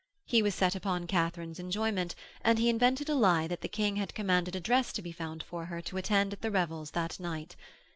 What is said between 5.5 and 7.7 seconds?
her to attend at the revels that night.